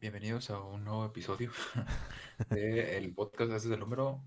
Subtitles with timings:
[0.00, 1.50] Bienvenidos a un nuevo episodio
[2.50, 3.52] del podcast.
[3.52, 4.22] Este es el número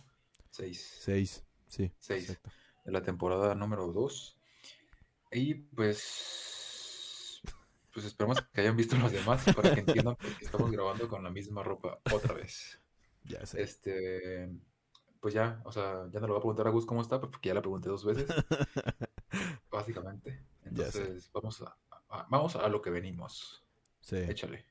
[0.52, 0.98] 6.
[1.02, 1.92] 6, sí.
[2.00, 2.50] 6 exacto.
[2.86, 4.38] de la temporada número 2.
[5.32, 7.42] Y pues.
[7.94, 11.30] Pues esperamos que hayan visto los demás para que entiendan qué estamos grabando con la
[11.30, 12.78] misma ropa otra vez.
[13.24, 13.62] Ya sé.
[13.62, 14.50] Este.
[15.20, 17.50] Pues ya, o sea, ya no le voy a preguntar a Gus cómo está, porque
[17.50, 18.26] ya la pregunté dos veces,
[19.72, 20.42] básicamente.
[20.66, 21.78] Entonces, vamos a,
[22.10, 23.64] a- vamos a lo que venimos.
[24.00, 24.16] sí.
[24.18, 24.66] Échale.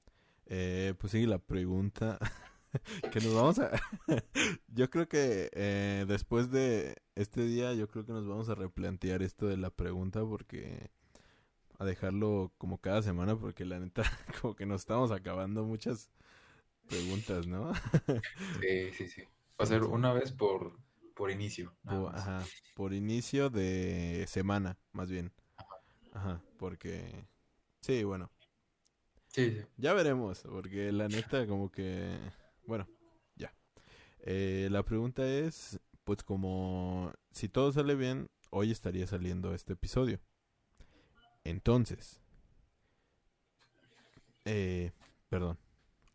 [0.52, 2.18] Eh, pues sigue la pregunta
[3.12, 3.70] que nos vamos a...
[4.68, 9.22] yo creo que eh, después de este día, yo creo que nos vamos a replantear
[9.22, 10.90] esto de la pregunta porque...
[11.78, 14.02] A dejarlo como cada semana porque la neta
[14.42, 16.10] como que nos estamos acabando muchas
[16.86, 17.72] preguntas, ¿no?
[18.60, 19.22] Sí, sí, sí.
[19.58, 20.76] Va a ser una vez por,
[21.14, 21.74] por inicio.
[21.82, 25.32] Por, ajá, por inicio de semana, más bien.
[26.12, 27.24] Ajá, porque...
[27.80, 28.30] Sí, bueno.
[29.32, 29.62] Sí, sí.
[29.76, 32.18] Ya veremos, porque la neta como que...
[32.66, 32.88] Bueno,
[33.36, 33.54] ya.
[34.20, 40.20] Eh, la pregunta es, pues como si todo sale bien, hoy estaría saliendo este episodio.
[41.44, 42.20] Entonces,
[44.44, 44.90] eh,
[45.28, 45.58] perdón,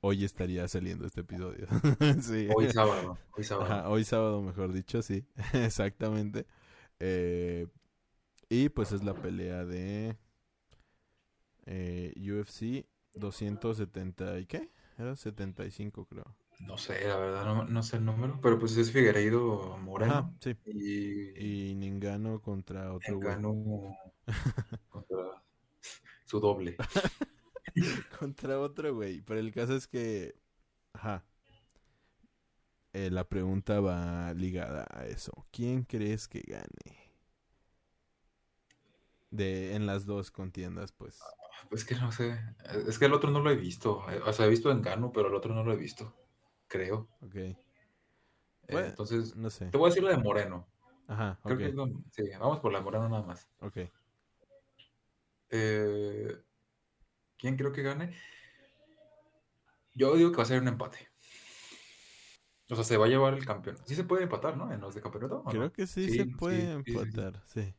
[0.01, 1.67] hoy estaría saliendo este episodio.
[2.21, 2.47] sí.
[2.53, 3.17] Hoy sábado.
[3.31, 3.73] Hoy sábado.
[3.73, 6.45] Ajá, hoy sábado, mejor dicho, sí, exactamente.
[6.99, 7.67] Eh,
[8.49, 10.17] y pues es la pelea de
[11.65, 14.71] eh, UFC 270 y qué?
[14.97, 16.35] Era 75 creo.
[16.59, 18.39] No sé, la verdad, no, no sé el número.
[18.41, 20.13] Pero pues es Figueiredo Moreno.
[20.13, 20.55] Ajá, sí.
[20.65, 23.27] Y, Y Ningano contra otro güey.
[23.27, 23.53] ganó
[24.89, 25.43] contra
[26.25, 26.75] su doble.
[28.19, 29.21] Contra otro güey.
[29.21, 30.35] Pero el caso es que,
[30.93, 31.25] ajá.
[32.93, 35.45] Eh, la pregunta va ligada a eso.
[35.51, 37.11] ¿Quién crees que gane?
[39.29, 41.19] De en las dos contiendas, pues.
[41.69, 42.39] Pues que no sé.
[42.87, 44.03] Es que el otro no lo he visto.
[44.25, 46.15] O sea, he visto en Gano, pero el otro no lo he visto.
[46.67, 47.09] Creo.
[47.21, 47.35] Ok.
[47.35, 47.57] Eh,
[48.67, 49.67] entonces, No sé.
[49.67, 50.67] te voy a decir la de Moreno.
[51.07, 51.71] Ajá, Creo que
[52.11, 53.47] sí, vamos por la de Moreno nada más.
[53.59, 53.77] Ok.
[55.49, 56.35] Eh,
[57.37, 58.15] ¿quién creo que gane?
[59.93, 61.09] Yo digo que va a ser un empate.
[62.69, 63.77] O sea, se va a llevar el campeón.
[63.85, 64.71] Sí se puede empatar, ¿no?
[64.73, 65.41] En los de campeoneto.
[65.41, 65.71] ¿o Creo no?
[65.71, 66.97] que sí, Sí, se puede sí, sí, sí.
[66.97, 67.75] empatar, sí.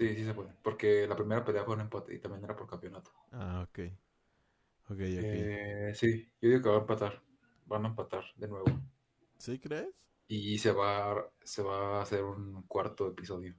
[0.00, 0.52] Sí, sí se puede.
[0.64, 3.12] Porque la primera pelea fue un empate y también era por campeonato.
[3.32, 3.80] Ah, ok.
[4.90, 5.32] Ok, ok.
[5.32, 7.22] Eh, sí, yo digo que va a empatar.
[7.66, 8.66] Van a empatar de nuevo.
[9.38, 9.88] ¿Sí crees?
[10.28, 13.54] Y se va, a- se va a hacer un cuarto episodio.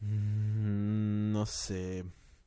[0.00, 2.04] Mm, no sé.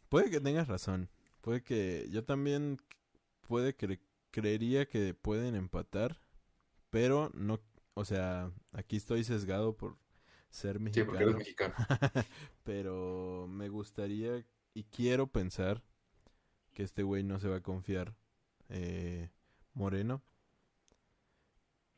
[0.09, 1.09] Puede que tengas razón.
[1.41, 2.77] Puede que yo también
[3.47, 3.99] puede que
[4.31, 6.17] creería que pueden empatar,
[6.91, 7.61] pero no,
[7.95, 9.97] o sea, aquí estoy sesgado por
[10.55, 11.77] ser Sí, porque eres mexicano, mexicano.
[12.63, 14.43] pero me gustaría
[14.73, 15.83] y quiero pensar
[16.73, 18.15] que este güey no se va a confiar
[18.69, 19.29] eh,
[19.73, 20.21] Moreno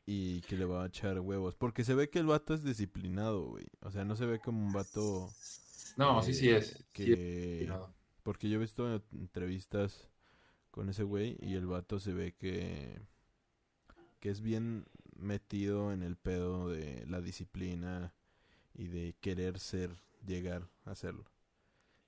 [0.06, 3.44] y que le va a echar huevos, porque se ve que el vato es disciplinado,
[3.44, 3.66] güey.
[3.80, 5.28] O sea, no se ve como un vato
[5.96, 6.68] No, sí, sí eh, es.
[6.68, 7.72] Sí es que
[8.22, 10.08] porque yo he visto entrevistas
[10.70, 13.00] con ese güey y el vato se ve que
[14.20, 14.86] que es bien
[15.16, 18.14] metido en el pedo de la disciplina
[18.78, 19.90] y de querer ser,
[20.24, 21.24] llegar a hacerlo.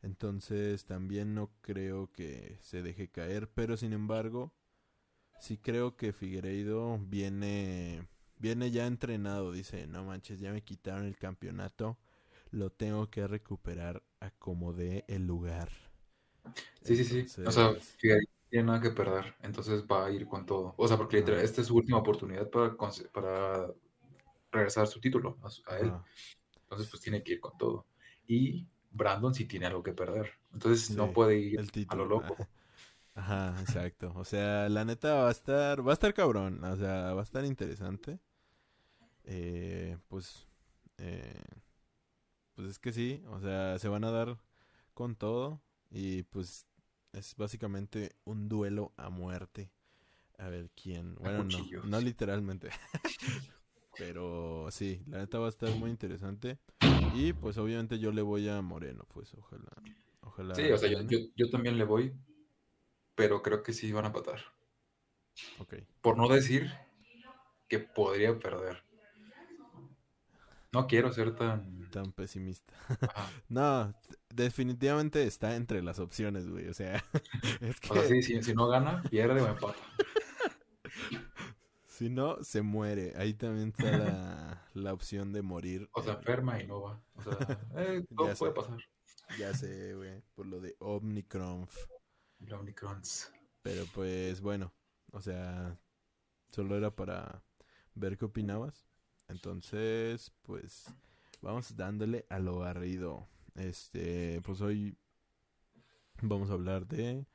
[0.03, 4.55] Entonces también no creo que se deje caer, pero sin embargo
[5.41, 8.07] sí creo que Figueiredo viene
[8.39, 11.99] viene ya entrenado, dice, no manches, ya me quitaron el campeonato,
[12.51, 15.69] lo tengo que recuperar a como dé el lugar.
[16.83, 17.43] Sí, sí, sí.
[17.45, 20.75] O sea, Figueiredo no tiene nada que perder, entonces va a ir con todo.
[20.79, 21.43] O sea, porque Ajá.
[21.43, 22.75] esta es su última oportunidad para,
[23.13, 23.69] para
[24.51, 25.93] regresar su título a, él.
[26.71, 27.87] Entonces, pues tiene que ir con todo.
[28.29, 30.31] Y Brandon sí tiene algo que perder.
[30.53, 32.37] Entonces, no puede ir el a lo loco.
[33.15, 34.13] Ajá, exacto.
[34.15, 36.63] O sea, la neta va a estar, va a estar cabrón.
[36.63, 38.21] O sea, va a estar interesante.
[39.25, 40.47] Eh, pues,
[40.99, 41.43] eh,
[42.55, 43.21] pues es que sí.
[43.31, 44.39] O sea, se van a dar
[44.95, 45.61] con todo
[45.91, 46.67] y pues
[47.13, 49.73] es básicamente un duelo a muerte.
[50.39, 51.16] A ver quién.
[51.16, 52.71] Bueno, no, no literalmente.
[54.01, 56.59] Pero sí, la neta va a estar muy interesante.
[57.15, 59.71] Y pues obviamente yo le voy a Moreno, pues ojalá.
[60.23, 60.55] Ojalá.
[60.55, 62.15] Sí, o sea, yo, yo, yo también le voy,
[63.15, 64.41] pero creo que sí van a empatar.
[65.59, 65.75] Ok.
[66.01, 66.71] Por no decir
[67.69, 68.83] que podría perder.
[70.73, 71.91] No quiero ser tan...
[71.91, 72.73] Tan pesimista.
[73.49, 73.93] No,
[74.35, 76.69] definitivamente está entre las opciones, güey.
[76.69, 77.05] O sea,
[77.61, 79.77] es que O sea, sí, si, si no gana, pierde o empata.
[82.01, 83.13] si no, se muere.
[83.17, 85.87] Ahí también está la, la opción de morir.
[85.93, 87.03] O sea, eh, enferma y no va.
[87.13, 87.37] O sea,
[87.77, 88.57] eh, todo Ya puede sé.
[88.57, 88.79] pasar.
[89.39, 90.23] Ya sé, güey.
[90.35, 91.69] Por lo de Omnicron.
[92.39, 93.31] La Omicrons.
[93.63, 94.73] Pero pues bueno,
[95.13, 95.79] o sea,
[96.51, 97.43] solo era para
[97.95, 98.87] ver qué opinabas.
[99.29, 100.87] Entonces, pues
[101.43, 103.29] vamos dándole a lo barrido.
[103.57, 104.97] Este, pues hoy
[106.23, 107.27] vamos a hablar de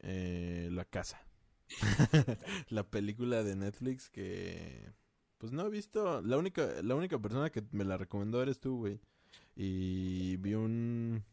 [0.00, 1.25] eh, La Casa.
[2.68, 4.92] la película de Netflix que
[5.38, 6.22] pues no he visto.
[6.22, 9.00] La única, la única persona que me la recomendó eres tú, güey.
[9.54, 11.24] Y vi un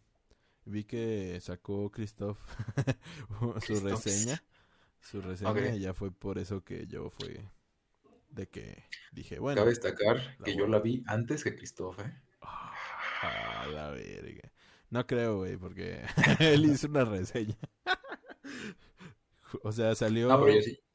[0.66, 2.40] vi que sacó Christoph
[3.66, 4.44] su reseña.
[5.00, 7.50] Su reseña y ya fue por eso que yo fue
[8.30, 9.62] de que dije, bueno.
[9.62, 12.22] Cabe destacar que yo la vi antes que Christoph, ¿eh?
[12.42, 14.52] Ah, la verga.
[14.90, 16.02] No creo, güey, porque
[16.40, 17.58] él hizo una reseña.
[19.62, 20.30] O sea, salió.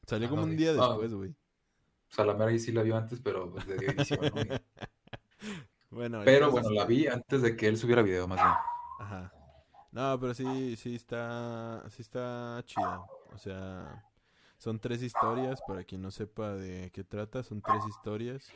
[0.07, 1.29] Salió ah, como un día después, güey.
[1.31, 4.31] O sea, la mera sí la vio antes, pero pues, de edición, ¿no?
[5.91, 8.53] bueno, pero bueno, la vi antes de que él subiera video, más bien.
[8.99, 9.33] Ajá.
[9.91, 13.05] No, pero sí, sí está, sí está chida.
[13.33, 14.05] O sea,
[14.57, 18.51] son tres historias, para quien no sepa de qué trata, son tres historias.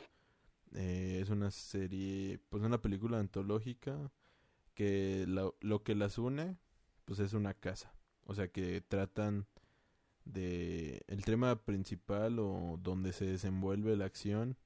[0.74, 4.10] Eh, es una serie, pues una película antológica
[4.74, 6.56] que lo, lo que las une,
[7.04, 7.94] pues es una casa.
[8.24, 9.46] O sea, que tratan
[10.24, 14.56] de el tema principal o donde se desenvuelve la acción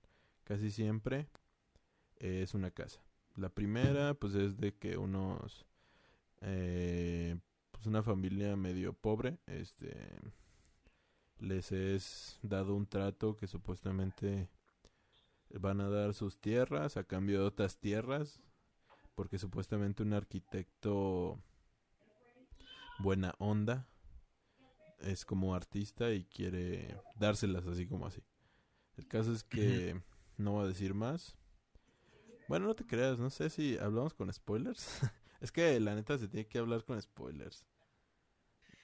[0.44, 1.28] casi siempre
[2.16, 3.00] es una casa.
[3.36, 5.66] La primera, pues es de que unos
[6.40, 7.38] eh,
[7.70, 9.94] pues una familia medio pobre, este,
[11.38, 14.48] les es dado un trato que supuestamente
[15.50, 18.40] van a dar sus tierras a cambio de otras tierras,
[19.14, 21.38] porque supuestamente un arquitecto
[22.98, 23.86] buena onda
[25.00, 28.22] es como artista y quiere dárselas así como así.
[28.96, 30.00] El caso es que
[30.36, 31.36] no voy a decir más.
[32.48, 35.00] Bueno, no te creas, no sé si hablamos con spoilers.
[35.40, 37.64] Es que la neta se tiene que hablar con spoilers.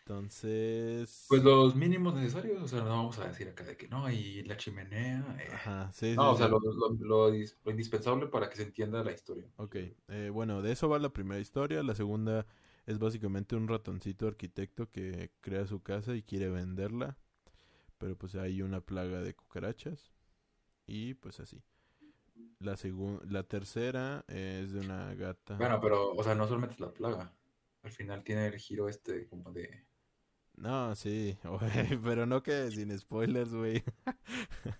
[0.07, 1.25] Entonces.
[1.29, 4.43] Pues los mínimos necesarios, o sea, no vamos a decir acá de que no, y
[4.45, 5.37] la chimenea.
[5.41, 5.49] Eh.
[5.53, 9.47] Ajá, sí, No, o sea, lo, indispensable para que se entienda la historia.
[9.57, 9.77] Ok,
[10.09, 11.83] eh, bueno, de eso va la primera historia.
[11.83, 12.47] La segunda
[12.87, 17.17] es básicamente un ratoncito arquitecto que crea su casa y quiere venderla.
[17.99, 20.13] Pero pues hay una plaga de cucarachas.
[20.87, 21.63] Y pues así.
[22.59, 22.77] La,
[23.29, 25.57] la tercera es de una gata.
[25.57, 27.33] Bueno, pero, o sea, no solamente es la plaga.
[27.83, 29.87] Al final tiene el giro este como de...
[30.57, 31.37] No, sí,
[32.05, 33.83] pero no que sin spoilers, güey.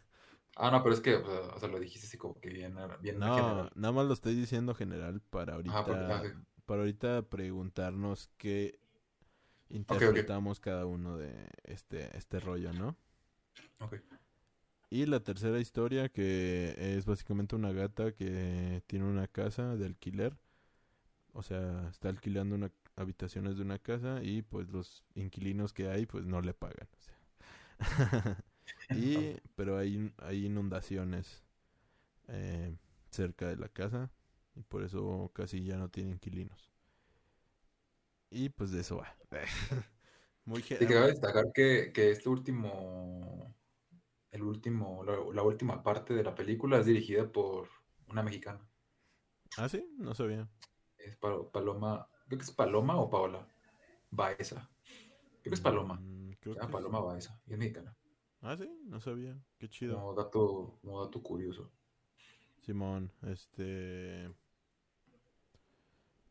[0.57, 3.69] ah, no, pero es que, o sea, lo dijiste así como que bien, bien No,
[3.75, 6.23] nada más lo estoy diciendo general para ahorita,
[6.67, 8.79] para ahorita preguntarnos qué
[9.69, 11.33] interpretamos cada uno de
[11.65, 12.97] este, este rollo, ¿no?
[13.81, 13.97] Ok.
[14.91, 20.37] Y la tercera historia que es básicamente una gata que tiene una casa de alquiler.
[21.33, 26.07] O sea, está alquilando una habitaciones de una casa y pues los inquilinos que hay
[26.07, 26.89] pues no le pagan.
[28.91, 31.43] y pero hay, hay inundaciones
[32.29, 32.77] eh,
[33.11, 34.11] cerca de la casa
[34.55, 36.71] y por eso casi ya no tiene inquilinos.
[38.31, 39.15] Y pues de eso va.
[40.45, 43.55] Muy Te quiero destacar que, que este último
[44.35, 47.69] el último, la, última parte de la película es dirigida por
[48.09, 48.69] una mexicana.
[49.57, 50.51] Ah, sí, no sabía.
[50.99, 53.47] Es Paloma, creo que es Paloma o Paola
[54.11, 54.69] Baeza.
[55.41, 56.01] Creo que es Paloma.
[56.03, 56.33] Mm,
[56.69, 57.97] Paloma Baeza, y es mexicana.
[58.41, 59.41] Ah, sí, no sabía.
[59.57, 59.95] Qué chido.
[59.95, 61.71] Como dato, como dato curioso.
[62.63, 64.35] Simón, este.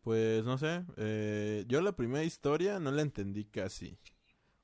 [0.03, 0.83] Pues no sé.
[0.97, 3.97] Eh, yo la primera historia no la entendí casi.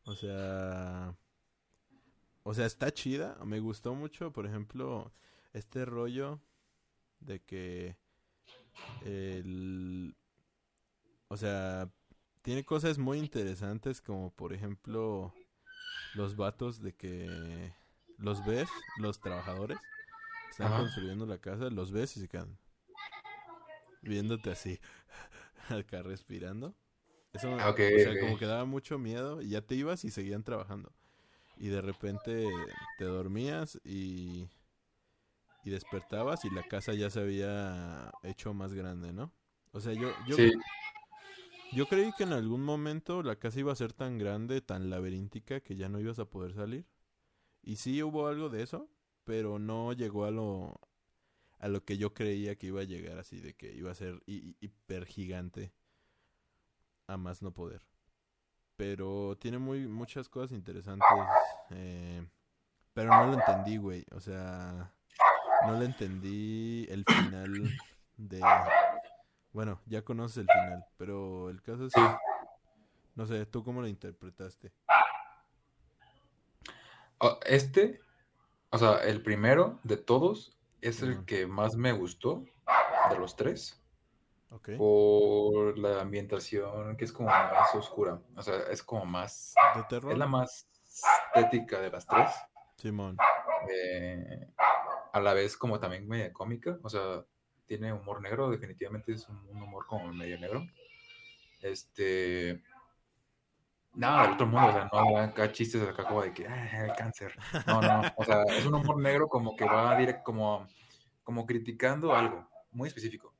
[0.04, 1.16] O sea.
[2.44, 3.38] O sea, está chida.
[3.46, 5.14] Me gustó mucho, por ejemplo,
[5.54, 6.42] este rollo
[7.20, 7.98] de que
[9.06, 10.16] el...
[11.28, 11.90] O sea,
[12.42, 15.34] tiene cosas muy interesantes como por ejemplo
[16.16, 17.74] los vatos de que
[18.18, 18.68] los ves,
[18.98, 19.78] los trabajadores
[20.50, 22.58] están construyendo la casa, los ves y se quedan
[24.02, 24.80] viéndote así,
[25.72, 26.76] acá respirando.
[27.34, 30.92] Eso, o sea, como que daba mucho miedo y ya te ibas y seguían trabajando
[31.60, 32.48] y de repente
[32.98, 34.48] te dormías y,
[35.64, 39.34] y despertabas y la casa ya se había hecho más grande, ¿no?
[39.72, 40.38] O sea, yo, yo,
[41.74, 45.60] yo creí que en algún momento la casa iba a ser tan grande, tan laberíntica,
[45.60, 46.88] que ya no ibas a poder salir.
[47.62, 48.90] Y sí hubo algo de eso,
[49.26, 50.80] pero no llegó a lo,
[51.60, 54.22] a lo que yo creía que iba a llegar así, de que iba a ser
[54.26, 55.72] hiper gigante
[57.08, 57.90] a más no poder
[58.80, 61.06] pero tiene muy muchas cosas interesantes.
[61.72, 62.26] Eh,
[62.94, 64.06] pero no lo entendí, güey.
[64.16, 64.90] O sea,
[65.68, 67.78] no le entendí el final
[68.16, 68.42] de...
[69.52, 71.94] Bueno, ya conoces el final, pero el caso es...
[73.16, 74.72] No sé, ¿tú cómo lo interpretaste?
[77.48, 78.00] Este,
[78.70, 82.46] o sea, el primero de todos es el que más me gustó
[83.10, 83.82] de los tres
[84.52, 84.70] Ok.
[84.78, 88.20] por la ambientación que es como más oscura.
[88.36, 90.12] O sea, es como más, ¿De terror?
[90.12, 90.68] es la más
[91.36, 92.30] estética de las tres.
[92.78, 93.18] Simón.
[93.70, 94.52] eh,
[95.14, 97.24] a la vez como también media cómica, o sea,
[97.66, 100.66] tiene humor negro, definitivamente es un humor como medio negro.
[101.62, 102.64] Este,
[104.00, 106.96] nada del otro mundo, o sea, no acá chistes acá como de que, "Ah, el
[106.96, 107.34] cáncer.
[107.68, 110.68] No, no, o sea, es un humor negro como que va directo, como,
[111.24, 113.36] como criticando algo muy específico,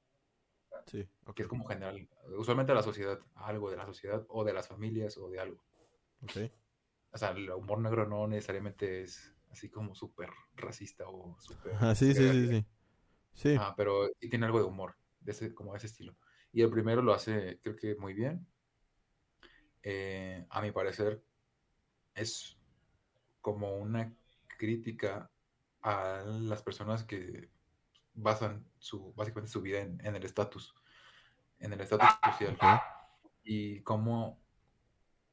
[0.86, 1.36] Sí, ok.
[1.36, 4.68] que es como general, usualmente a la sociedad, algo de la sociedad o de las
[4.68, 5.64] familias o de algo.
[6.24, 6.52] Ok.
[7.12, 11.74] O sea, el humor negro no necesariamente es así como súper racista o súper...
[11.80, 12.66] Ah, sí, sí, sí, sí.
[13.34, 16.18] Sí, Ah, pero sí tiene algo de humor, de ese, como de ese estilo.
[16.52, 18.48] Y el primero lo hace, creo que muy bien.
[19.84, 21.24] Eh, a mi parecer,
[22.16, 22.58] es
[23.42, 24.14] como una
[24.58, 25.32] crítica
[25.82, 27.50] a las personas que
[28.14, 30.76] basan su, básicamente su vida en, el estatus,
[31.60, 32.54] en el estatus social.
[32.56, 32.64] ok.
[33.44, 34.40] Y cómo,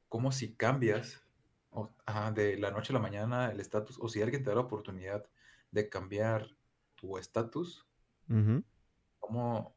[0.09, 1.23] cómo si cambias
[1.69, 4.55] o- ajá, de la noche a la mañana el estatus, o si alguien te da
[4.55, 5.29] la oportunidad
[5.71, 6.49] de cambiar
[6.95, 7.85] tu estatus,
[8.29, 8.63] Ujú.
[9.19, 9.75] cómo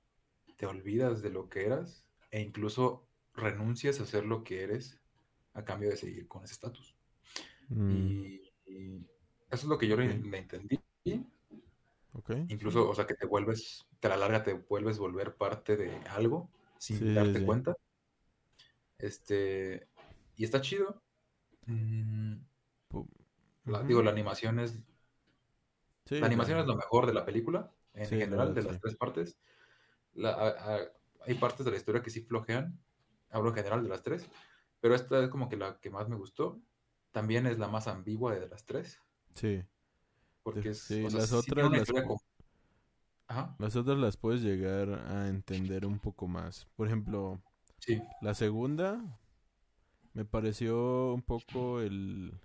[0.57, 5.01] te olvidas de lo que eras e incluso renuncias a ser lo que eres
[5.55, 6.97] a cambio de seguir con ese estatus.
[7.69, 8.97] Mm, Y, y
[9.51, 10.81] eso es lo que yo le, entendí.
[12.49, 15.97] Incluso, o sea, que te vuelves, te a la larga te vuelves volver parte de
[16.09, 17.45] algo sin Sí, darte sí.
[17.45, 17.77] cuenta.
[18.99, 19.89] Este,
[20.37, 21.03] y está chido.
[21.67, 22.37] Mm,
[23.67, 24.79] la- digo, la animación es,
[26.07, 28.81] Sí, la animación es lo mejor de la película, en Sí, general, de las sí.
[28.83, 29.39] tres partes.
[30.15, 30.93] La- a- a-
[31.27, 32.77] hay partes de la historia que sí flojean,
[33.31, 34.29] hablo en general de las tres,
[34.81, 36.61] pero esta es como que la que más me gustó.
[37.13, 39.01] También es la más ambigua de las tres,
[39.35, 39.65] Sí.
[40.43, 41.89] porque es, sí, o sea, las tiene otras las
[43.29, 46.67] Ajá, otras las puedes llegar a entender un poco más.
[46.77, 47.41] Por ejemplo,
[47.79, 49.21] sí, la segunda
[50.15, 52.41] me pareció un poco el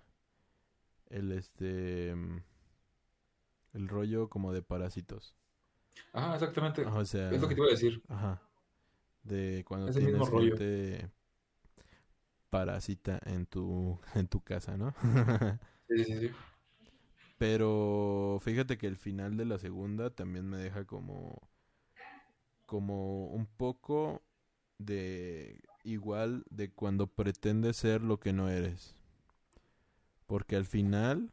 [1.10, 2.10] el este
[3.72, 5.36] el rollo como de parásitos.
[6.12, 6.84] ajá, exactamente.
[6.84, 8.02] O sea, Es lo que te iba a decir.
[8.08, 8.42] ajá,
[9.26, 11.10] de cuando Es tienes gente
[12.50, 14.94] parásita en tu en tu casa, ¿no?
[15.88, 16.30] Sí, sí, sí.
[17.38, 21.48] Pero fíjate que el final de la segunda también me deja como
[22.66, 24.22] como un poco
[24.78, 28.94] de igual de cuando pretendes ser lo que no eres.
[30.26, 31.32] Porque al final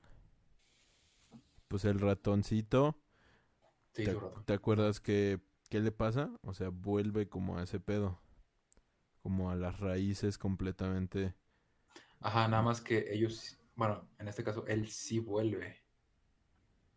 [1.68, 2.96] pues el ratoncito
[3.94, 5.40] Sí, ¿te, te acuerdas que
[5.74, 6.30] qué le pasa?
[6.44, 8.20] O sea, vuelve como a ese pedo,
[9.24, 11.34] como a las raíces completamente.
[12.22, 15.84] Ajá, nada más que ellos, bueno, en este caso, él sí vuelve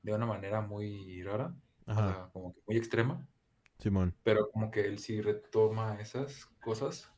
[0.02, 1.54] de una manera muy rara,
[1.88, 3.26] o Ajá, sea, como que muy extrema,
[3.78, 4.14] Simón.
[4.22, 7.12] pero como que él sí retoma esas cosas,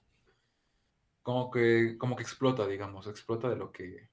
[1.22, 4.10] como que, como que explota, digamos, explota de lo que, de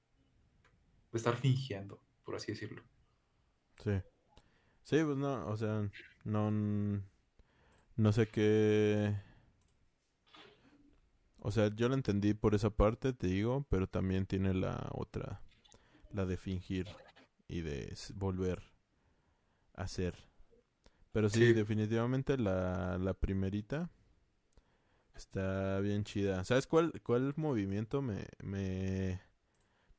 [1.12, 2.84] estar fingiendo, por así decirlo.
[3.82, 3.90] Sí.
[4.84, 5.90] Sí, pues no, o sea,
[6.24, 6.50] no
[7.96, 9.14] no sé qué
[11.40, 15.40] O sea, yo lo entendí por esa parte, te digo, pero también tiene la otra,
[16.12, 16.88] la de fingir
[17.48, 18.62] y de volver
[19.74, 20.16] a ser.
[21.12, 21.52] Pero sí, Sí.
[21.52, 23.90] definitivamente la, la primerita
[25.14, 26.44] está bien chida.
[26.44, 29.20] ¿Sabes cuál, cuál movimiento me, me,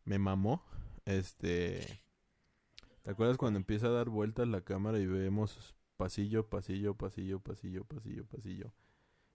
[0.06, 0.64] me mamó?
[1.06, 2.02] Este...
[3.02, 7.84] ¿Te acuerdas cuando empieza a dar vueltas la cámara y vemos pasillo, pasillo, pasillo, pasillo,
[7.84, 8.72] pasillo, pasillo?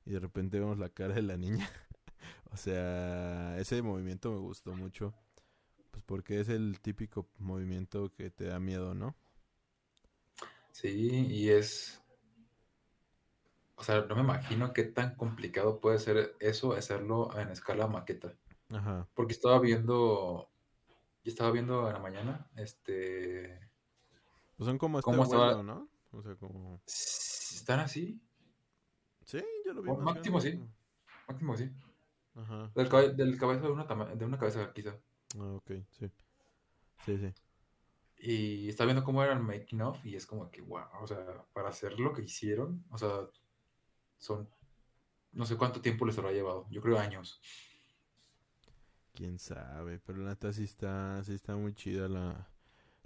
[0.07, 1.69] Y de repente vemos la cara de la niña.
[2.51, 5.13] o sea, ese movimiento me gustó mucho.
[5.91, 9.15] Pues porque es el típico movimiento que te da miedo, ¿no?
[10.71, 12.03] Sí, y es,
[13.77, 18.33] o sea, no me imagino qué tan complicado puede ser eso, hacerlo en escala maqueta.
[18.71, 19.07] Ajá.
[19.15, 20.49] Porque estaba viendo,
[21.25, 23.69] yo estaba viendo en la mañana, este,
[24.57, 25.89] Pues son como este vuelo, ¿no?
[26.13, 26.81] O sea, como...
[26.87, 28.21] ¿están así?
[29.25, 30.69] Sí, yo lo vi O máximo grande.
[31.29, 31.71] Máximo sí.
[32.35, 32.71] Ajá.
[32.75, 34.95] Del, cabe- del cabeza de una, de una cabeza quizá.
[35.39, 36.11] Ah, ok, sí.
[37.05, 37.35] Sí, sí.
[38.17, 41.45] Y estaba viendo cómo era el making of y es como que, wow, o sea,
[41.53, 43.29] para hacer lo que hicieron, o sea,
[44.19, 44.49] son,
[45.33, 47.41] no sé cuánto tiempo les habrá llevado, yo creo años.
[49.15, 52.47] Quién sabe, pero la neta sí está, sí está muy chida la,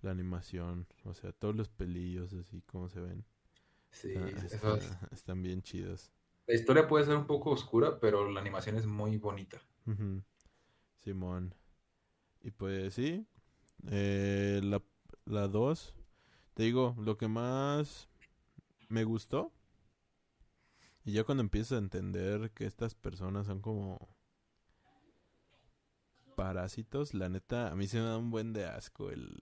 [0.06, 0.86] la animación.
[1.04, 3.24] O sea, todos los pelillos así como se ven.
[3.90, 4.78] Sí, está-
[5.10, 6.12] están bien chidos.
[6.46, 9.60] la historia puede ser un poco oscura, pero la animación es muy bonita.
[9.86, 10.22] Ujú.
[10.94, 11.54] Simón.
[12.42, 13.26] Y pues sí,
[13.90, 14.80] eh, la,
[15.24, 15.94] la 2,
[16.54, 18.08] te digo, lo que más
[18.88, 19.52] me gustó,
[21.04, 23.98] y ya cuando empiezas a entender que estas personas son como
[26.36, 29.36] parásitos, la neta, a mí se me da un buen de asco el,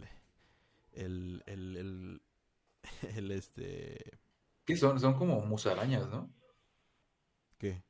[0.94, 2.22] el, el, el,
[3.16, 4.18] el este,
[4.66, 5.00] ¿Qué son?
[5.00, 6.30] Son como musarañas, ¿no?
[7.58, 7.82] ¿qué?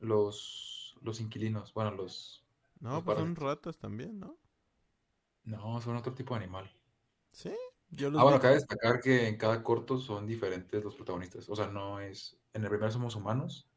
[0.00, 2.44] Los, los inquilinos, bueno, los...
[2.80, 4.36] No, Los pues son ratas también, ¿no?
[5.44, 6.70] No, son otro tipo de animal.
[7.32, 7.54] Sí,
[7.90, 11.48] yo los Ah, bueno, cabe destacar que en cada corto son diferentes los protagonistas.
[11.48, 12.36] O sea, no es...
[12.52, 13.68] En el primero somos humanos,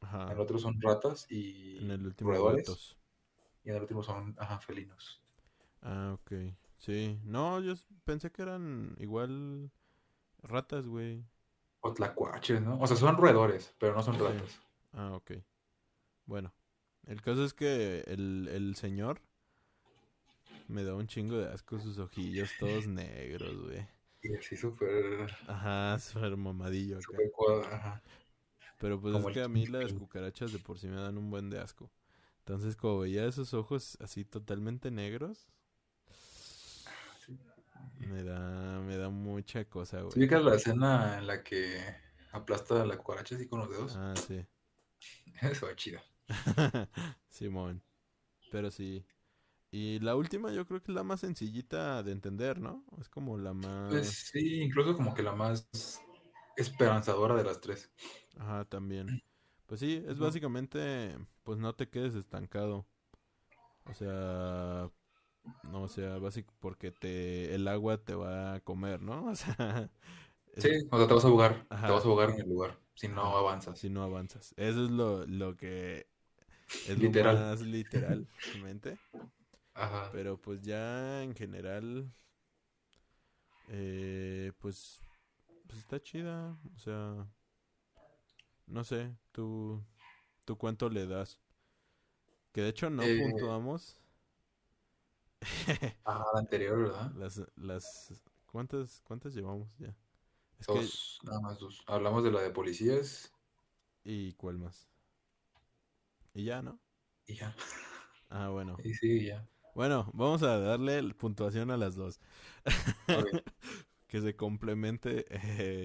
[0.00, 2.96] Ajá, en el otro son ratas y en el último roedores,
[3.64, 5.22] y en el último son, ajá, felinos.
[5.82, 6.32] Ah, ok.
[6.78, 7.18] Sí.
[7.24, 9.70] No, yo pensé que eran igual
[10.42, 11.24] ratas, güey.
[11.80, 12.80] O tlacuaches, ¿no?
[12.80, 14.20] O sea, son roedores, pero no son Sí.
[14.22, 14.60] ratas.
[14.92, 15.32] Ah, ok.
[16.26, 16.52] Bueno,
[17.06, 19.20] el caso es que el, el señor
[20.68, 23.86] me da un chingo de asco sus ojillos todos negros, güey.
[24.22, 25.30] Y así súper...
[25.46, 28.02] Ajá, súper mamadillo súper cuadra- ajá.
[28.78, 31.30] Pero pues como es que a mí las cucarachas de por sí me dan un
[31.30, 31.90] buen de asco.
[32.40, 35.48] Entonces, como veía esos ojos así totalmente negros.
[37.98, 40.18] Me da, me da mucha cosa, ¿Sí güey.
[40.20, 41.78] ubicas la escena en la que
[42.32, 43.96] aplasta la cucaracha así con los dedos?
[43.96, 44.44] Ah, sí.
[45.42, 46.02] Eso es chida.
[47.28, 47.82] Simón.
[48.50, 49.04] Pero sí.
[49.70, 52.84] Y la última yo creo que es la más sencillita de entender, ¿no?
[53.00, 53.90] Es como la más...
[53.90, 55.68] Pues sí, incluso como que la más
[56.56, 57.90] esperanzadora de las tres.
[58.38, 59.06] Ajá, también.
[59.66, 62.86] Pues sí, es básicamente, pues no te quedes estancado.
[63.84, 64.90] O sea,
[65.62, 69.26] no, o sea, básico porque te, el agua te va a comer, ¿no?
[69.30, 69.90] O sea,
[70.54, 71.86] es- Sí, o sea, te vas a ahogar, Ajá.
[71.86, 73.38] te vas a ahogar en el lugar si no Ajá.
[73.38, 73.78] avanzas.
[73.78, 74.54] si no avanzas.
[74.56, 76.08] Eso es lo, lo que
[76.84, 77.00] es Literal.
[77.00, 79.00] lo más literalmente.
[79.74, 80.12] Ajá.
[80.12, 82.12] Pero pues ya en general,
[83.66, 85.02] eh, pues,
[85.66, 86.58] pues está chida.
[86.76, 87.28] O sea,
[88.66, 89.82] no sé, tú,
[90.44, 91.40] tú cuánto le das.
[92.52, 94.02] Que de hecho no Eh, puntuamos
[96.04, 97.12] Ajá, la anterior, ¿verdad?
[97.12, 99.96] las, las, ¿cuántas, cuántas llevamos ya?
[100.58, 101.82] Es que, Dos, nada más dos.
[101.88, 103.34] Hablamos de la de policías
[104.04, 104.88] ¿y cuál más?
[106.34, 106.80] Y ya, ¿no?
[107.26, 107.54] y ya.
[108.30, 108.76] Ah, bueno.
[108.82, 109.46] Y sí, ya.
[109.74, 112.20] Bueno, vamos a darle puntuación a las dos.
[114.08, 115.26] Que se complemente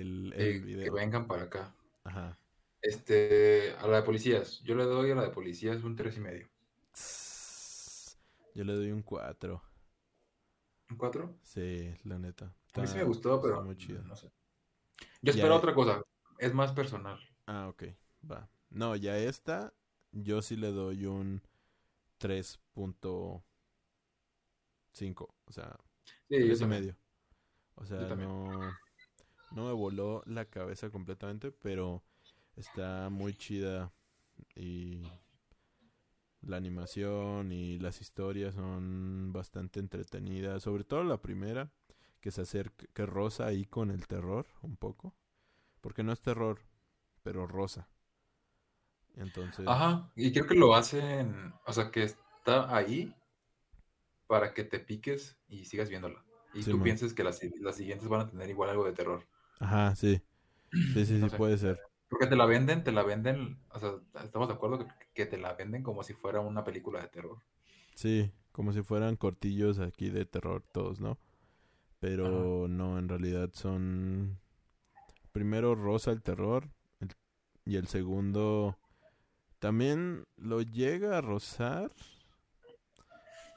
[0.02, 0.92] el, el Eh, que video.
[0.92, 1.74] vengan para acá.
[2.06, 2.38] Ajá.
[2.82, 4.62] Este, a la de policías.
[4.62, 6.48] Yo le doy a la de policías un tres y medio.
[8.54, 9.62] Yo le doy un 4.
[10.90, 11.38] ¿Un cuatro?
[11.42, 12.54] Sí, la neta.
[12.76, 14.04] A mí sí me gustó, pero muy chido.
[14.04, 14.32] no sé.
[15.22, 15.58] Yo espero eh.
[15.58, 16.02] otra cosa.
[16.38, 17.20] Es más personal.
[17.46, 17.84] Ah, ok.
[18.30, 18.50] Va.
[18.70, 19.74] No, ya esta,
[20.12, 21.42] yo sí le doy un
[22.20, 23.44] 3.5.
[25.46, 26.96] O sea, Sí, tres y medio.
[27.76, 28.72] O sea, no,
[29.52, 32.04] no me voló la cabeza completamente, pero
[32.56, 33.92] está muy chida
[34.56, 35.04] y
[36.44, 41.72] la animación y las historias son bastante entretenidas, sobre todo la primera
[42.22, 45.14] que se acerca, que rosa ahí con el terror un poco,
[45.82, 46.60] porque no es terror,
[47.24, 47.90] pero rosa.
[49.16, 53.14] Entonces, Ajá, y creo que lo hacen, o sea, que está ahí
[54.28, 56.24] para que te piques y sigas viéndola.
[56.54, 56.82] Y Sí, tú man.
[56.82, 59.26] pienses que las, las siguientes van a tener igual algo de terror.
[59.60, 60.22] ajá, sí.
[60.94, 61.38] Sí, sí, No sí, sé.
[61.38, 61.82] puede ser.
[62.14, 65.40] Porque te la venden, te la venden, o sea, estamos de acuerdo que, que te
[65.40, 67.38] la venden como si fuera una película de terror.
[67.96, 71.18] Sí, como si fueran cortillos aquí de terror todos, ¿no?
[72.00, 74.40] Pero no, en realidad son
[75.32, 76.70] primero rosa el terror
[77.02, 77.10] el-
[77.66, 78.78] y el segundo
[79.60, 81.92] también lo llega a rozar.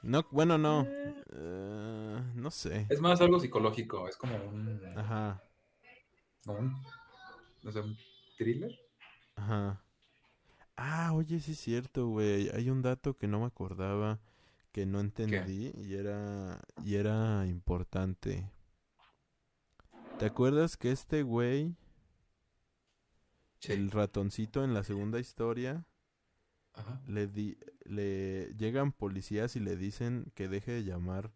[0.03, 0.85] No, bueno, no.
[1.33, 2.87] Eh, no sé.
[2.89, 5.41] Es más algo psicológico, es como un, Ajá,
[6.47, 6.75] un,
[7.63, 7.97] no sé, un
[8.37, 8.71] thriller.
[9.35, 9.83] ajá.
[10.77, 12.49] Ah, oye, sí es cierto, güey.
[12.49, 14.19] Hay un dato que no me acordaba,
[14.71, 18.51] que no entendí y era y era importante.
[20.19, 21.75] ¿Te acuerdas que este güey,
[23.59, 23.71] Sí.
[23.73, 25.85] el ratoncito en la segunda historia,
[26.73, 27.01] Ajá.
[27.07, 31.31] le di le llegan policías y le dicen que deje de llamar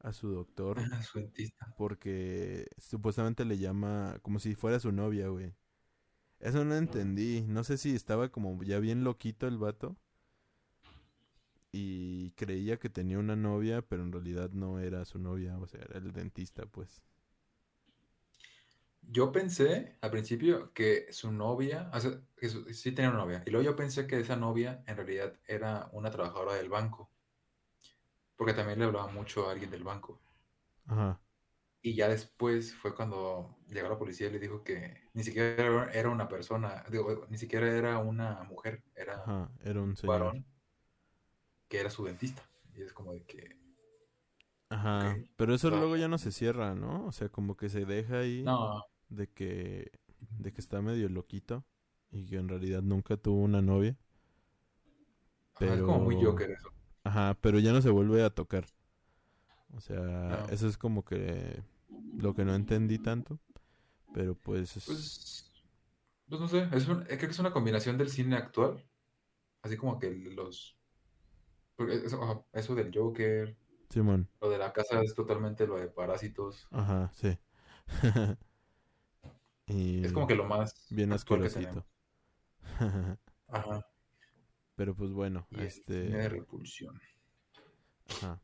[0.00, 1.72] a su doctor Su dentista.
[1.76, 5.54] porque supuestamente le llama como si fuera su novia, güey.
[6.40, 7.42] Eso no entendí.
[7.46, 9.96] No sé si estaba como ya bien loquito el vato.
[11.72, 15.80] Y creía que tenía una novia, pero en realidad no era su novia, o sea,
[15.82, 17.02] era el dentista, pues.
[19.02, 23.42] yo pensé al principio que su novia, o sea, que su- sí tenía una novia,
[23.46, 27.10] y luego yo pensé que esa novia en realidad era una trabajadora del banco,
[28.36, 30.20] porque también le hablaba mucho a alguien del banco.
[30.88, 31.20] Ajá.
[31.82, 36.10] Y ya después fue cuando llegó la policía y le dijo que ni siquiera era-
[36.10, 39.50] una persona, digo, ni siquiera era una mujer, era Ajá.
[39.64, 40.10] Era un señor.
[40.20, 40.46] varón
[41.68, 42.42] que era su dentista.
[42.74, 43.56] Y es como de que,
[44.68, 45.16] Ajá.
[45.36, 47.06] Pero eso luego ya no se cierra, ¿no?
[47.06, 49.92] O sea, como que se deja ahí no, de que
[50.38, 51.64] de que está medio loquito
[52.10, 53.96] y que en realidad nunca tuvo una novia.
[55.54, 56.68] ajá, es como muy Joker eso.
[57.04, 58.66] Ajá, pero ya no se vuelve a tocar.
[59.74, 60.48] O sea, No.
[60.48, 61.62] eso es como que
[62.16, 63.38] lo que no entendí tanto.
[64.12, 65.52] Pero pues, es- Pues,
[66.28, 68.84] pues no sé, es un- creo que es una combinación del cine actual,
[69.62, 70.76] así como que los,
[71.78, 73.56] eso, eso del Joker,
[73.88, 74.28] Simón.
[74.40, 77.38] lo de la casa es totalmente lo de Parásitos, Ajá, sí.
[79.66, 81.86] y es como que lo más bien asquerosito.
[83.48, 83.86] Ajá,
[84.74, 87.00] pero pues bueno, y cine de este, repulsión.
[88.08, 88.40] ajá.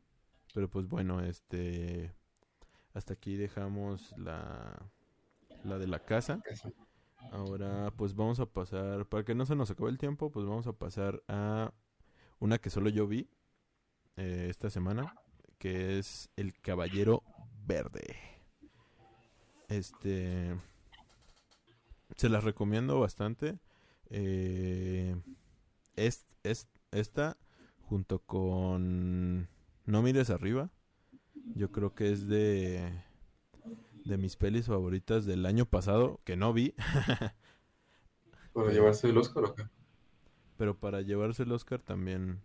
[0.57, 2.11] Pero pues bueno, este,
[2.95, 4.89] hasta aquí dejamos la,
[5.63, 6.41] la de la casa.
[7.31, 10.65] Ahora pues vamos a pasar, para que no se nos acabe el tiempo, pues vamos
[10.65, 11.71] a pasar a
[12.39, 13.29] una que solo yo vi
[14.15, 15.13] eh, esta semana,
[15.59, 17.21] que es El Caballero
[17.67, 18.17] Verde.
[19.67, 20.59] Este,
[22.15, 23.59] se las recomiendo bastante.
[24.09, 25.15] Eh,
[25.95, 27.37] es, es, esta,
[27.83, 29.49] junto con
[29.87, 30.69] No mires arriba,
[31.55, 32.91] yo creo que es de,
[34.03, 36.75] de mis pelis favoritas del año pasado, que no vi.
[38.53, 39.63] ¿Para llevarse el Oscar o qué?
[40.57, 42.41] Pero para llevarse el Oscar también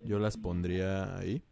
[0.00, 1.44] yo las pondría ahí.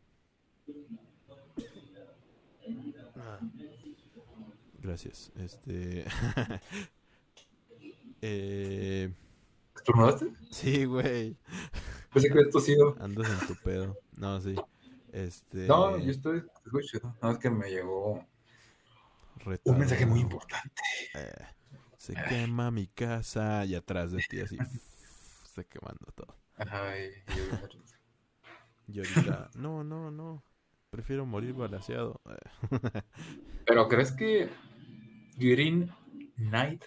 [4.78, 5.30] Gracias.
[5.36, 6.06] Este.
[8.22, 9.12] eh,
[9.76, 10.32] ¿Estornudaste?
[10.50, 11.36] sí, güey.
[12.10, 12.96] Pensé que habías tosido.
[13.00, 13.98] Andas en tu pedo.
[14.16, 14.54] No, sí.
[15.12, 15.66] Este.
[15.66, 18.24] No, yo estoy, te escucho, no, es que me llegó
[19.64, 20.82] un mensaje muy importante.
[21.14, 21.32] Eh,
[21.96, 24.56] se quema mi casa y atrás de ti así.
[25.54, 26.36] se quemando todo.
[26.56, 27.10] Ajá, y,
[28.86, 30.44] y yo ahorita, no, no, no.
[30.90, 32.20] Prefiero morir balaseado.
[33.66, 34.50] Pero ¿crees que
[35.36, 35.90] Green
[36.36, 36.84] Knight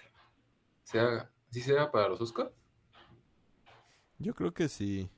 [0.83, 2.51] sea, sí sea para los Oscars?
[4.19, 5.09] Yo creo que sí.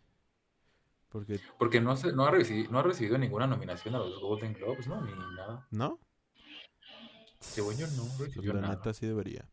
[1.15, 4.51] Porque, Porque no, se, no, ha recibido, no ha recibido ninguna nominación a los Golden
[4.51, 4.99] Globes, ¿no?
[4.99, 5.65] Ni nada.
[5.71, 5.97] ¿no?
[7.39, 8.75] Según yo, no recibió la nada.
[8.75, 9.49] neta sí debería.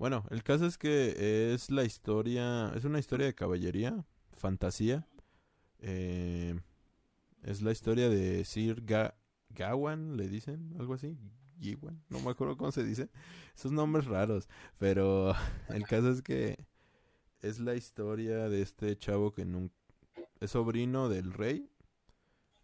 [0.00, 5.06] Bueno, el caso es que es la historia, es una historia de caballería, fantasía.
[5.78, 6.58] Eh,
[7.44, 9.14] es la historia de Sir Ga
[9.50, 11.16] Gawain, le dicen, algo así.
[11.60, 13.10] Gawain, no me acuerdo cómo se dice.
[13.54, 14.48] Esos nombres raros.
[14.78, 15.34] Pero
[15.68, 16.66] el caso es que
[17.42, 19.70] es la historia de este chavo que nun-
[20.40, 21.70] es sobrino del rey.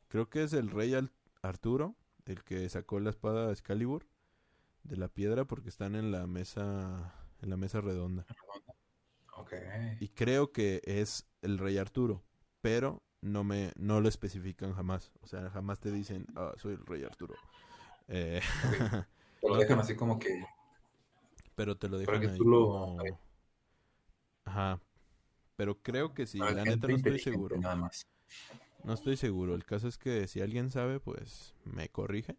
[0.08, 0.94] Creo que es el rey
[1.42, 4.06] Arturo, el que sacó la espada Excalibur
[4.84, 8.26] de la piedra porque están en la mesa en la mesa redonda.
[9.36, 9.52] Ok.
[10.00, 12.22] y creo que es el rey Arturo
[12.62, 15.12] pero no me no lo especifican jamás.
[15.20, 17.34] O sea jamás te dicen ah soy el rey Arturo
[18.08, 18.40] Eh,
[19.40, 20.44] Te lo dejan así como que...
[21.54, 22.98] pero te lo dejan ahí lo- como
[24.44, 24.80] ajá
[25.56, 28.06] pero creo que sí la neta no estoy seguro Nada más.
[28.84, 32.36] no estoy seguro el caso es que si alguien sabe pues me corrige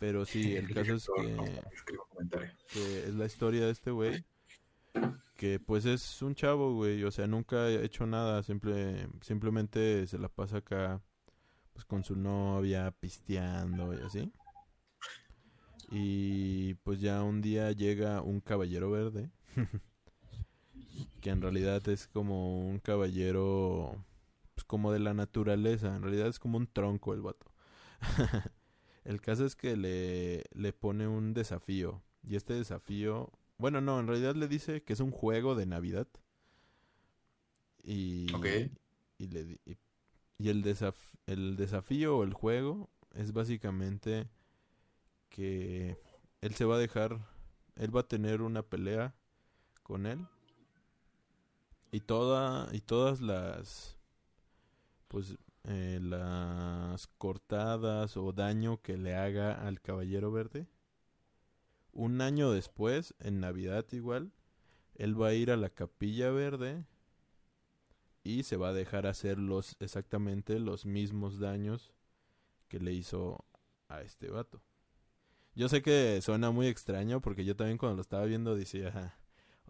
[0.00, 1.08] pero sí el caso es
[2.72, 4.24] que es la historia de este güey.
[5.36, 7.04] Que pues es un chavo, güey.
[7.04, 8.42] O sea, nunca ha hecho nada.
[8.42, 11.00] Simple, simplemente se la pasa acá
[11.72, 14.32] pues con su novia, pisteando y así.
[15.90, 19.30] Y pues ya un día llega un caballero verde.
[21.20, 24.04] que en realidad es como un caballero
[24.54, 25.94] pues como de la naturaleza.
[25.96, 27.46] En realidad es como un tronco el vato.
[29.04, 32.02] el caso es que le, le pone un desafío.
[32.22, 36.08] Y este desafío, bueno, no, en realidad le dice que es un juego de Navidad.
[37.82, 38.26] Y,
[39.18, 39.76] y, le y,
[40.38, 44.28] y el, desaf- el desafío o el juego es básicamente
[45.28, 45.98] que
[46.40, 47.18] él se va a dejar,
[47.76, 49.14] él va a tener una pelea
[49.82, 50.26] con él.
[51.92, 53.98] Y toda, y todas las,
[55.08, 60.68] pues, eh, las cortadas o daño que le haga al caballero verde.
[61.92, 64.32] Un año después, en Navidad igual,
[64.94, 66.84] él va a ir a la capilla verde
[68.22, 71.92] y se va a dejar hacer los exactamente los mismos daños
[72.68, 73.44] que le hizo
[73.88, 74.62] a este vato.
[75.54, 79.14] Yo sé que suena muy extraño porque yo también cuando lo estaba viendo decía,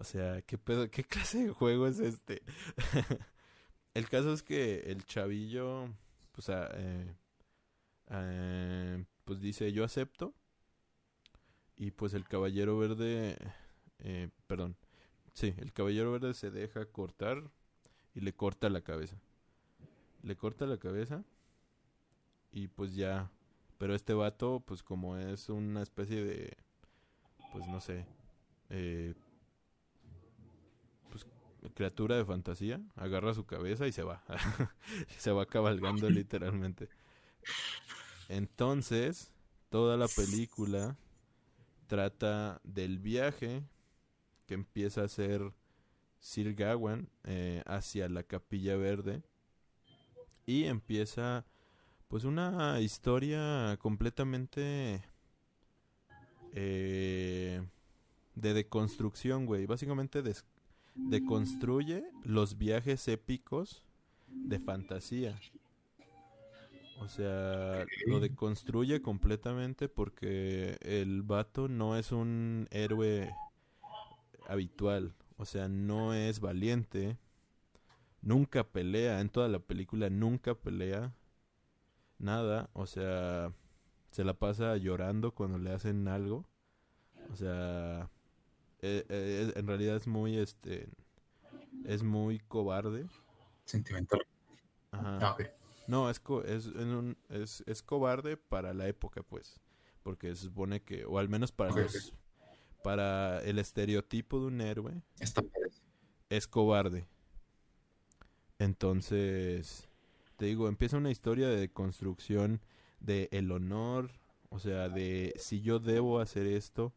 [0.01, 2.43] o sea, ¿qué pedo, qué clase de juego es este?
[3.95, 5.89] el caso es que el chavillo,
[6.33, 7.15] pues, eh,
[8.09, 10.35] eh, pues dice, yo acepto.
[11.77, 13.37] Y pues el caballero verde,
[14.01, 14.77] eh, perdón,
[15.33, 17.51] sí, el caballero verde se deja cortar
[18.15, 19.17] y le corta la cabeza.
[20.23, 21.25] Le corta la cabeza
[22.53, 23.31] y pues ya.
[23.79, 26.57] Pero este vato, pues como es una especie de,
[27.53, 28.05] pues no sé,
[28.69, 29.15] eh,
[31.75, 34.23] criatura de fantasía, agarra su cabeza y se va.
[35.19, 36.89] se va cabalgando literalmente.
[38.29, 39.33] Entonces,
[39.69, 40.97] toda la película
[41.87, 43.65] trata del viaje
[44.47, 45.53] que empieza a hacer
[46.21, 49.23] Sir Gawain eh, hacia la Capilla Verde
[50.47, 51.45] y empieza
[52.09, 55.03] pues una historia completamente
[56.53, 57.63] eh,
[58.35, 59.67] de deconstrucción, güey.
[59.67, 60.23] Básicamente
[60.95, 63.85] deconstruye los viajes épicos
[64.29, 65.41] de fantasía.
[67.01, 73.35] O sea, lo deconstruye completamente porque el vato no es un héroe
[74.49, 75.15] habitual.
[75.39, 77.17] O sea, no es valiente.
[78.21, 79.21] Nunca pelea.
[79.21, 81.15] En toda la película nunca pelea
[82.21, 83.53] nada, o sea,
[84.11, 86.45] se la pasa llorando cuando le hacen algo.
[87.33, 88.11] O sea,
[88.83, 90.89] eh, eh, en realidad es muy, este,
[91.85, 93.07] es muy cobarde.
[93.65, 94.21] Sentimental.
[94.91, 95.19] Ajá.
[95.21, 95.37] Ah,
[95.87, 99.61] no, es, es, un, es, es, cobarde para la época, pues.
[100.03, 102.15] Porque se supone que, o al menos para los,
[102.83, 105.03] para el estereotipo de un héroe,
[106.29, 107.09] es cobarde.
[108.59, 109.89] Entonces,
[110.37, 112.61] te digo, empieza una historia de construcción
[113.01, 114.13] de el honor,
[114.49, 116.95] o sea, de si yo debo hacer esto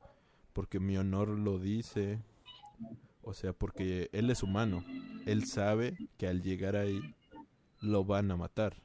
[0.53, 2.19] porque mi honor lo dice,
[3.21, 4.83] o sea, porque él es humano,
[5.25, 7.15] él sabe que al llegar ahí
[7.81, 8.75] lo van a matar.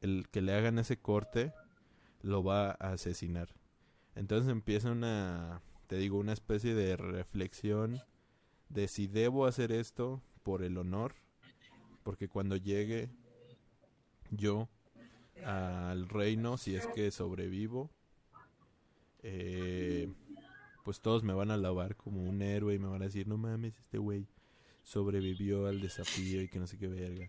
[0.00, 1.52] El que le hagan ese corte
[2.22, 3.48] lo va a asesinar.
[4.14, 8.00] Entonces empieza una, te digo, una especie de reflexión
[8.68, 11.14] de si debo hacer esto por el honor,
[12.02, 13.10] porque cuando llegue
[14.30, 14.68] yo
[15.44, 17.90] al reino si es que sobrevivo.
[19.22, 20.12] Eh,
[20.88, 23.36] pues todos me van a alabar como un héroe y me van a decir, no
[23.36, 24.26] mames, este güey
[24.84, 27.28] sobrevivió al desafío y que no sé qué verga.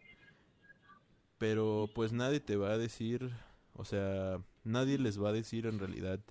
[1.37, 3.29] Pero pues nadie te va a decir,
[3.73, 6.21] o sea, nadie les va a decir en realidad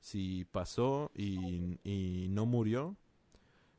[0.00, 2.98] si pasó y, y no murió.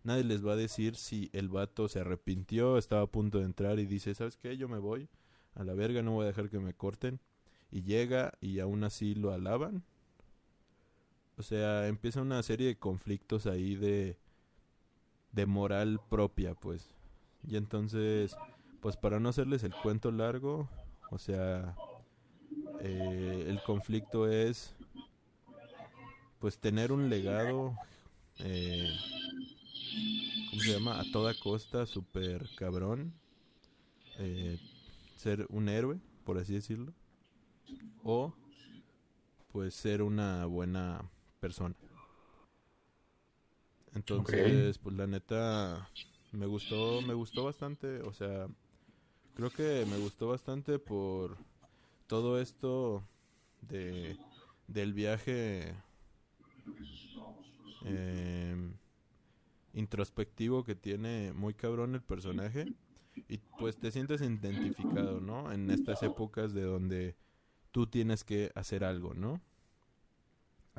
[0.03, 3.77] Nadie les va a decir si el vato se arrepintió, estaba a punto de entrar
[3.77, 4.57] y dice, ¿sabes qué?
[4.57, 5.09] Yo me voy
[5.53, 7.19] a la verga, no voy a dejar que me corten.
[7.69, 9.83] Y llega y aún así lo alaban.
[11.39, 14.17] O sea, empieza una serie de conflictos ahí de,
[15.31, 16.89] de moral propia, pues.
[17.47, 18.35] Y entonces,
[18.81, 20.67] pues para no hacerles el cuento largo,
[21.09, 21.77] o sea,
[22.81, 24.75] eh, el conflicto es,
[26.39, 27.73] pues tener un legado,
[28.39, 28.91] eh,
[30.49, 30.99] ¿cómo se llama?
[30.99, 33.13] A toda costa, super cabrón.
[34.17, 34.59] Eh,
[35.15, 36.91] ser un héroe, por así decirlo,
[38.03, 38.33] o
[39.53, 41.75] pues ser una buena persona.
[43.95, 45.89] Entonces, pues la neta
[46.31, 48.47] me gustó, me gustó bastante, o sea,
[49.33, 51.37] creo que me gustó bastante por
[52.07, 53.03] todo esto
[53.61, 54.17] de
[54.67, 55.73] del viaje
[57.85, 58.55] eh,
[59.73, 62.73] introspectivo que tiene muy cabrón el personaje
[63.27, 65.51] y pues te sientes identificado, ¿no?
[65.51, 67.15] En estas épocas de donde
[67.71, 69.41] tú tienes que hacer algo, ¿no?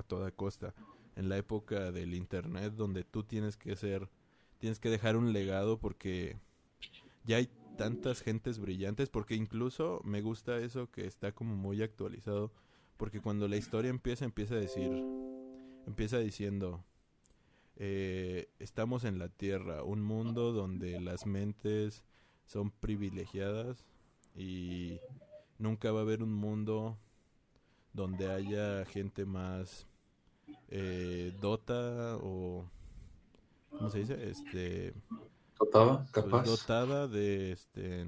[0.01, 0.75] A toda costa.
[1.15, 4.09] En la época del internet donde tú tienes que ser,
[4.59, 6.39] tienes que dejar un legado porque
[7.25, 12.51] ya hay tantas gentes brillantes, porque incluso me gusta eso que está como muy actualizado,
[12.97, 14.91] porque cuando la historia empieza, empieza a decir,
[15.87, 16.83] empieza diciendo,
[17.77, 22.05] eh, estamos en la Tierra, un mundo donde las mentes
[22.47, 23.85] son privilegiadas
[24.35, 24.99] y
[25.59, 26.99] nunca va a haber un mundo
[27.93, 29.87] donde haya gente más
[30.71, 32.65] eh, dota o
[33.71, 34.31] ¿cómo se dice?
[34.31, 34.95] Este
[35.59, 36.45] dotada, pues, capaz.
[36.45, 38.07] dotada de este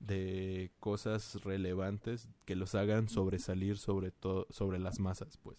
[0.00, 5.58] de cosas relevantes que los hagan sobresalir sobre todo sobre las masas, pues.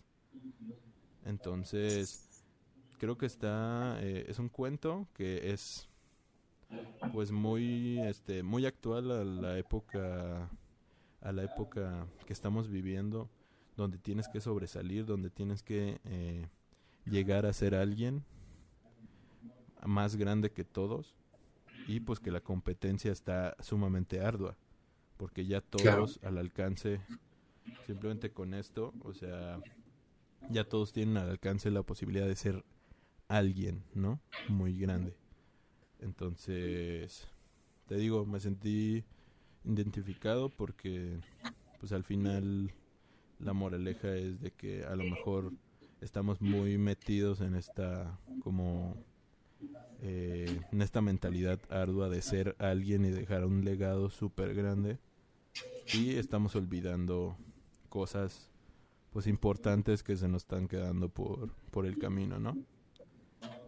[1.26, 2.44] Entonces,
[3.00, 5.90] creo que está eh, es un cuento que es
[7.14, 10.50] pues muy este muy actual a la época
[11.22, 13.30] a la época que estamos viviendo
[13.76, 16.48] donde tienes que sobresalir, donde tienes que eh,
[17.06, 18.24] llegar a ser alguien
[19.86, 21.16] más grande que todos
[21.88, 24.58] y pues que la competencia está sumamente ardua
[25.18, 27.00] porque ya todos al alcance
[27.86, 29.62] simplemente con esto o sea
[30.50, 32.64] ya todos tienen al alcance la posibilidad de ser
[33.28, 35.16] alguien no muy grande.
[36.00, 37.28] Entonces
[37.88, 39.04] te digo me sentí
[39.64, 41.20] identificado porque
[41.80, 42.72] pues al final
[43.40, 45.52] la moraleja es de que a lo mejor
[46.02, 48.96] estamos muy metidos en esta como
[50.02, 55.00] eh, en esta mentalidad ardua de ser alguien y dejar un legado súper grande
[55.94, 57.38] y estamos olvidando
[57.90, 58.50] cosas
[59.12, 62.58] pues importantes que se nos están quedando por, por el camino, ¿no?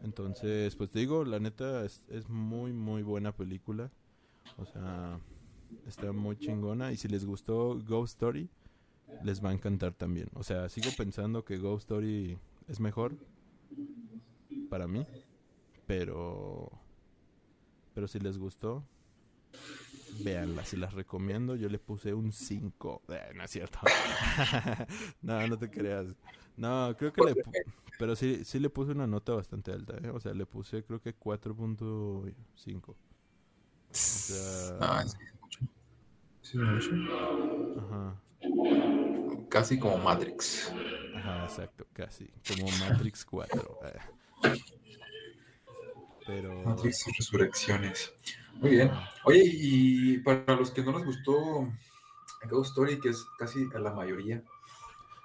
[0.04, 3.90] Entonces, pues te digo, la neta es, es muy, muy buena película.
[4.58, 5.20] O sea,
[5.88, 6.92] está muy chingona.
[6.92, 8.50] Y si les gustó Ghost Story,
[9.24, 10.30] les va a encantar también.
[10.34, 13.16] O sea, sigo pensando que Ghost Story es mejor
[14.70, 15.06] para mí,
[15.86, 16.72] pero
[17.94, 18.84] pero si les gustó,
[20.24, 23.02] véanla, si las recomiendo, yo le puse un 5.
[23.10, 23.80] Eh, no es cierto.
[25.22, 26.16] no, no te creas.
[26.56, 27.44] No, creo que le
[27.98, 30.10] pero sí sí le puse una nota bastante alta, ¿eh?
[30.12, 32.90] O sea, le puse creo que 4.5.
[32.90, 32.96] O
[33.92, 35.60] sea, ah, sí, mucho.
[36.42, 36.92] Sí, mucho.
[37.80, 38.22] Ajá.
[39.50, 40.74] Casi como Matrix.
[41.16, 42.30] Ajá, exacto, casi.
[42.48, 43.80] Como Matrix 4.
[43.84, 44.54] Eh.
[46.26, 46.64] Pero...
[46.64, 48.14] Matrix y Resurrecciones.
[48.56, 48.92] Muy bien.
[49.24, 51.68] Oye, y para los que no les gustó
[52.50, 54.44] Ghost Story, que es casi a la mayoría.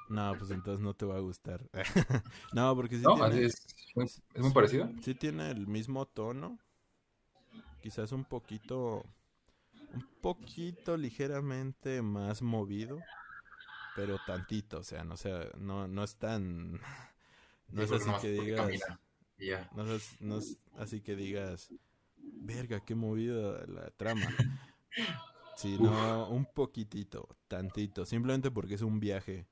[0.09, 1.63] No, pues entonces no te va a gustar.
[2.53, 4.91] no, porque sí no, tiene, es, es, muy parecido.
[5.01, 6.59] Sí tiene el mismo tono.
[7.81, 9.05] Quizás un poquito
[9.95, 13.01] un poquito ligeramente más movido,
[13.95, 16.73] pero tantito, o sea, no sea, no, no es tan,
[17.69, 18.71] no es así que digas,
[19.75, 21.73] no, es, no es así que digas,
[22.17, 24.27] verga, qué movida la trama,
[25.57, 29.47] sino un poquitito, tantito, simplemente porque es un viaje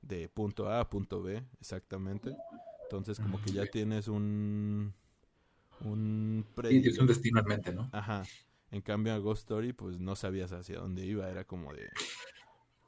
[0.00, 2.34] de punto A a punto B, exactamente,
[2.84, 4.94] entonces como que ya tienes un
[5.84, 7.88] un sí, un destino en mente, ¿no?
[7.92, 8.24] Ajá.
[8.72, 11.90] En cambio a Ghost Story, pues no sabías hacia dónde iba, era como de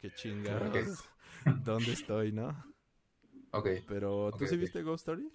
[0.01, 1.05] qué chingados,
[1.63, 2.49] dónde estoy, ¿no?
[3.51, 3.69] Ok.
[3.87, 5.31] Pero, ¿tú sí viste Ghost Story?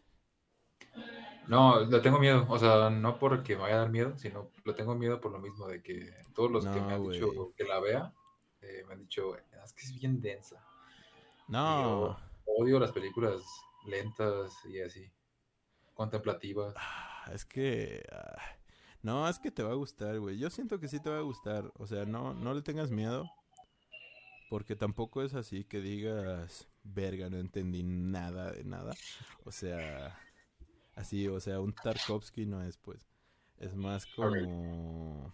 [1.48, 4.74] No, le tengo miedo, o sea, no porque me vaya a dar miedo, sino lo
[4.74, 7.80] tengo miedo por lo mismo de que todos los que me han dicho que la
[7.80, 8.12] vea,
[8.62, 10.66] eh, me han dicho, es que es bien densa.
[11.48, 12.18] No.
[12.46, 13.44] odio las películas
[13.86, 15.12] lentas y así,
[15.94, 16.74] contemplativas.
[16.76, 18.04] Ah, es que...
[18.12, 18.59] Ah,
[19.02, 20.38] no, es que te va a gustar, güey.
[20.38, 21.72] Yo siento que sí te va a gustar.
[21.78, 23.30] O sea, no, no le tengas miedo.
[24.50, 28.96] Porque tampoco es así que digas, verga, no entendí nada de nada.
[29.46, 30.20] O sea,
[30.96, 33.08] así, o sea, un Tarkovsky no es, pues.
[33.58, 35.34] Es más como...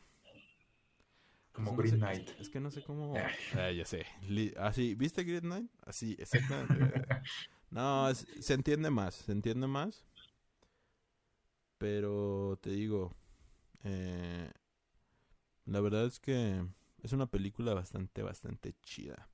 [1.54, 2.30] Como Green Knight.
[2.40, 3.14] Es que no sé cómo...
[3.54, 4.06] ah, ya sé.
[4.58, 5.72] Así, ¿viste Green Knight?
[5.86, 7.06] Así, exactamente.
[7.72, 10.06] no, se entiende más, se entiende más.
[11.78, 13.16] Pero te digo,
[13.86, 14.52] eh,
[15.66, 16.66] la verdad es que
[17.04, 19.30] es una película bastante, bastante chida.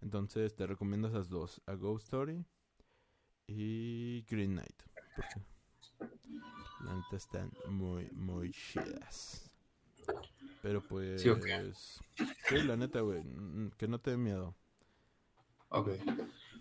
[0.00, 2.44] Entonces te recomiendo esas dos, A Ghost Story
[3.46, 4.82] y Green Knight.
[5.14, 5.40] Porque
[6.84, 9.50] la neta están muy, muy chidas.
[10.62, 11.22] Pero pues...
[11.22, 13.22] Sí, la neta, güey.
[13.78, 14.56] Que no te dé miedo.
[15.68, 15.90] Ok.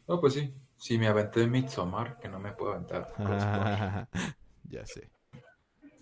[0.07, 0.53] No, pues sí.
[0.77, 3.13] Si me aventé Midsommar, que no me puedo aventar.
[4.63, 5.09] ya sé.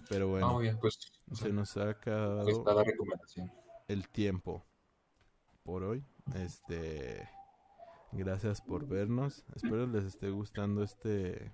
[0.10, 0.50] Pero bueno.
[0.50, 0.98] Ah, bien, pues
[1.34, 3.52] se nos ha acabado la recomendación.
[3.88, 4.66] el tiempo
[5.64, 6.04] por hoy.
[6.36, 7.28] Este,
[8.12, 9.44] gracias por vernos.
[9.56, 11.52] Espero les esté gustando este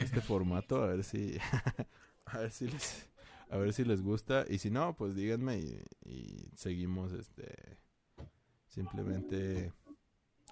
[0.00, 1.38] este formato, a ver si
[2.26, 3.08] a ver si les
[3.50, 5.58] a ver si les gusta y si no, pues díganme
[6.04, 7.78] y, seguimos este
[8.66, 9.72] simplemente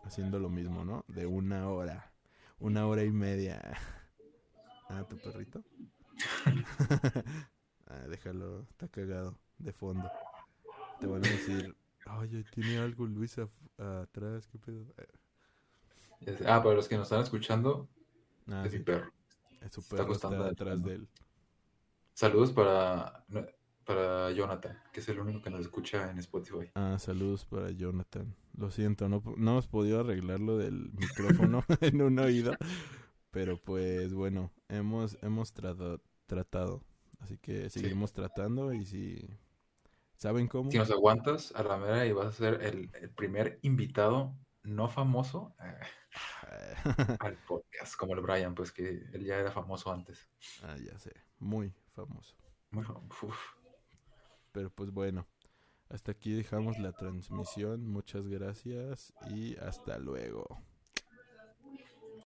[0.04, 1.04] haciendo lo mismo, ¿no?
[1.09, 2.12] De una hora,
[2.59, 3.61] una hora y media.
[4.88, 5.64] Ah, tu perrito.
[7.87, 10.10] Ah, déjalo, está cagado de fondo.
[11.00, 11.76] Te van a decir,
[12.06, 14.87] ay, tiene algo Luis atrás, qué pedo.
[16.46, 17.88] Ah, para los que nos están escuchando,
[18.48, 19.12] ah, es mi perro.
[19.60, 21.08] Es su perro está, detrás de él.
[22.12, 23.24] Saludos para,
[23.84, 26.70] para Jonathan, que es el único que nos escucha en Spotify.
[26.74, 28.34] Ah, saludos para Jonathan.
[28.56, 32.54] Lo siento, no, no hemos podido arreglar lo del micrófono en un oído.
[33.30, 36.82] Pero pues bueno, hemos, hemos tratado, tratado
[37.19, 39.29] Así que seguiremos tratando y si
[40.17, 40.71] saben cómo.
[40.71, 45.54] Si nos aguantas a la mera y vas a ser el, primer invitado no famoso
[45.60, 50.29] eh, al podcast, como el Brian, pues que él ya era famoso antes.
[50.62, 52.37] Ah, ya sé, muy famoso.
[52.71, 53.29] Muy famoso.
[54.52, 55.27] Pero pues bueno,
[55.88, 57.87] hasta aquí dejamos la transmisión.
[57.87, 60.46] Muchas gracias y hasta luego.